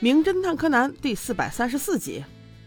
[0.00, 2.22] 名侦探柯南第四百三十四集。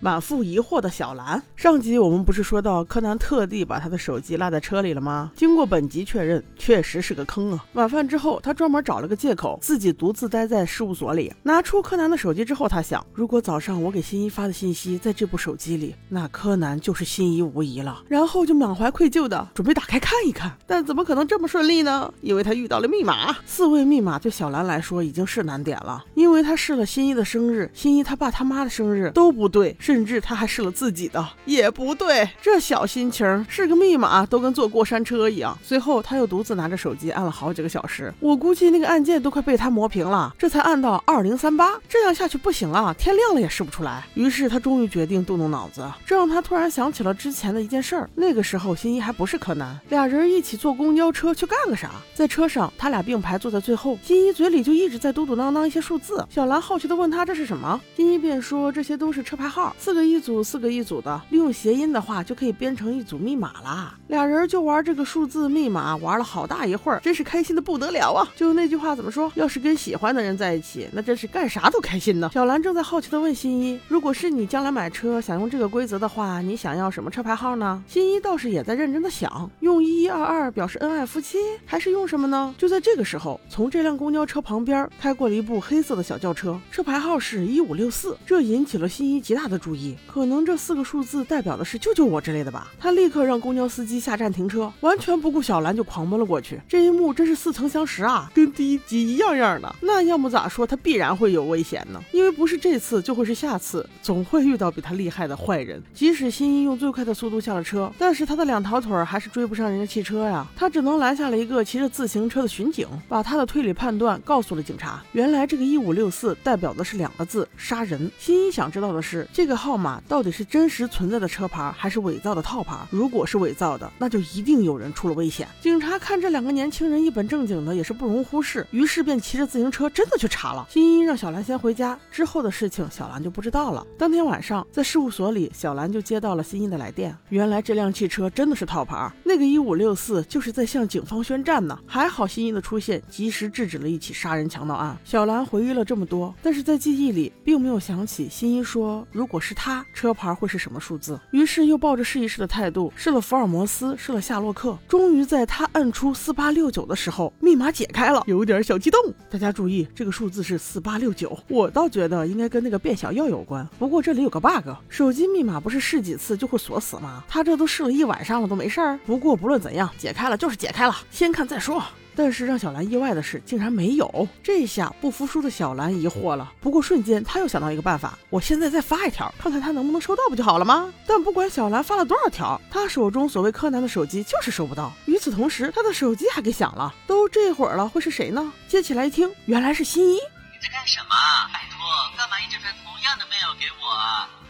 [0.00, 5.30] 满腹疑惑的小兰，上集我们不是说到柯南特地把他的手机落在车里了吗？
[5.36, 7.64] 经过本集确认，确实是个坑啊！
[7.74, 18.02] 晚饭之后，他专门找了个借口，自己独自待在事务所里，拿出柯南的手机之后，他想，如果早上我给新一发的信息在这部手机里，那柯南就是新一无疑了。
[18.08, 22.12] 然后就满怀愧疚的准备打开看一看，但怎么可能这么顺利呢？
[22.22, 29.76] 因为他遇到了密码，四位密码对小兰来说已经是难点了，因为他试了新一的生日、新一他爸他妈的生日都不对。
[29.78, 32.28] 甚至他还试了自己的，也不对。
[32.40, 35.58] 这小心情是个密码，都跟坐过山车一样。
[35.60, 41.72] 随后他又独自拿着手机按了好几个小时，我估计那个按键都快被他磨平了，这才按到二零三八。
[41.88, 44.06] 这样下去不行啊，天亮了也试不出来。
[44.14, 48.08] 于是他终于决定动动脑子，这让他突然想起了之前的一件事儿。
[48.14, 51.90] 那个时候新一还不是柯南，俩人一起坐公交车去干个啥？
[52.14, 56.11] 在车上，他俩并排坐在最后，新一嘴里就一直在嘟嘟囔囔一些数字。
[56.28, 59.74] 小兰好奇的问他这是什么，新一便说这些都是车牌号。
[59.78, 63.94] 四个一组，四个一组的，利用谐音的话就可以编成一组密码啦。
[64.08, 68.28] 俩人就玩这个数字密码，玩了好大一会儿，真是开心的不得了啊！
[68.36, 69.30] 就那句话怎么说？
[69.34, 72.30] 要是跟喜欢的人在一起，那真是干啥都开心呢。
[72.32, 77.82] 小兰正在好奇的问新一，如果是你将来买车想用这个规则的话，你想要什么车牌号呢？
[77.88, 82.54] 新一倒是也在认真的想，用一一二二表示恩爱夫妻，还是用什么呢？
[82.58, 89.96] 就在这个时候，从这辆公交车旁边开过了一部黑色的小轿车，车牌号是一五六四，这引起了新一极大的注意。
[90.06, 92.68] 可能这四个数字代表的是救救我之类的吧？
[92.78, 96.60] 他立刻让公交司机下站停车，完全不顾小兰就狂奔了过去。
[96.68, 99.74] 这一幕真是似曾相识啊，跟第一集一样样的。
[99.80, 102.02] 那要么咋说，他必然会有危险呢？
[102.12, 105.82] 因为不是这次就会是下次，总会遇到比他厉害的坏人。
[105.94, 110.46] 即使新一用最快的速度下了车，但是他的两条腿还是追不上人家汽车呀。
[110.56, 115.02] 他只能拦下了一个骑着自行车的巡警，把他的推理判断告诉了警察。
[115.12, 118.10] 原来这个一五六四代表的是两个字：杀人。
[118.18, 120.00] 新一想知道的是这个号码。
[120.08, 122.76] 到底是真实存在的车牌，还是伪造的套牌？
[122.90, 125.48] 如果是伪造的，那就一定有人出了危险。
[125.60, 130.66] 警察看这两个年轻人一本正经的，也是不容忽视，于是便骑着自行车真的去查了。
[130.70, 133.86] 新一让小兰先回家，之后的事情小兰就不知道了。
[133.98, 137.16] 当天晚上，在事务所里，小兰就接到了新一的来电。
[137.28, 141.78] 原来这辆汽车真的是套牌，那个一五六四就是在向警方宣战呢。
[141.86, 144.96] 还好新一的出现，及时制止了一起杀人强盗案。
[145.04, 149.84] 小兰回忆了这么多，但是在记忆里并没有想起新一说，如果是他。
[149.92, 151.20] 车牌会是什么数字？
[151.30, 154.76] 于是又抱着试一试的态度试了福尔摩斯，试了夏洛克。
[154.88, 158.98] 终于在他按出四八六九的时候，密码解开了，有点小激动。
[159.30, 161.38] 大家注意，这个数字是四八六九。
[161.48, 163.68] 我倒觉得应该跟那个变小药有关。
[163.78, 167.22] 不过这里有个 bug，手机密码不是试几次就会锁死吗？
[167.28, 168.98] 他这都试了一晚上了，都没事儿。
[169.06, 171.82] 不过不论怎样，解开了就是解开了，先看再说。
[172.14, 174.28] 但是让小兰意外的是，竟然没有。
[174.42, 176.52] 这下不服输的小兰疑惑了。
[176.60, 180.92] 不过瞬间，他又想到一个办法：我现在再发一条，看看他能不能收到，不就好了吗？
[181.06, 184.92] 但不管小兰发了多少条，他手中所谓柯南的手机就是收不到。
[185.06, 186.94] 与此同时，他的手机还给响了。
[187.06, 188.52] 都这会儿了，会是谁呢？
[188.68, 190.14] 接起来一听，原来是新一。
[190.14, 191.14] 你在干什么？
[191.52, 191.78] 拜托，
[192.16, 194.41] 干嘛一直发同样的 mail 给我？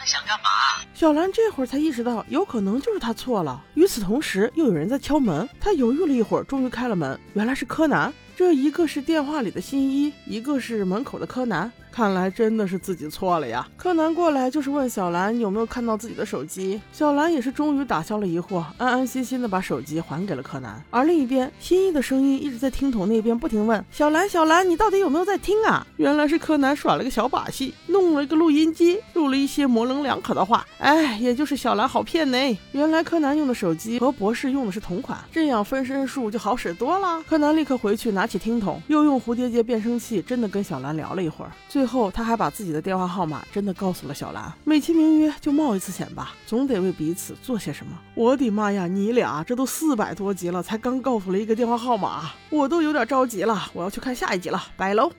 [0.00, 0.48] 底想干嘛？
[0.94, 3.62] 小兰这会儿才意识到，有可能就是他错了。
[3.74, 5.46] 与此同时，又有人在敲门。
[5.60, 7.18] 他犹豫了一会儿，终于开了门。
[7.34, 8.12] 原来是柯南。
[8.34, 11.70] 这一个是电话里的新一，一个是门口的柯南。
[11.92, 13.66] 看来真的是自己错了呀！
[13.76, 20.82] 柯南过来就是问小兰有没有看到自己的手机，小兰也是终于打消了疑惑，安安心心的把手机还给了柯南。
[20.90, 30.64] 而另一边，新一的声音一直在听筒那边不停问小兰：“小兰，你到底有没有在听啊？”原来是柯南耍了个小把戏，弄了一个录音机，录了一些模棱两可的话。
[30.78, 32.58] 哎，也就是小兰好骗呢。
[32.72, 37.22] 原来柯南用的手机和博士用的是同款，这样分身术就好使多了。
[37.28, 41.50] 柯南立刻回去拿起听筒，又用蝴蝶结变声器，真的跟小兰聊了一会儿。
[41.80, 44.52] 最后，他还把自己的电话号码真的告诉了小兰。
[44.64, 47.98] 美其名曰就冒一次险吧，总得为彼此做些什么。
[48.14, 53.70] 我的妈呀，你俩这都四百多集了，才刚告诉了一个电话号码，我都有点着急了。
[53.72, 55.10] 我要去看下一集了，拜喽。